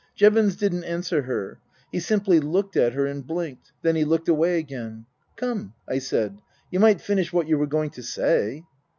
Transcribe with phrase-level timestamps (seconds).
[0.15, 1.59] Jevons didn't answer her.
[1.91, 3.71] He simply looked at her and blinked.
[3.83, 6.39] Then he looked away again." Come," I said,"
[6.71, 8.63] you might finish what you were going to say."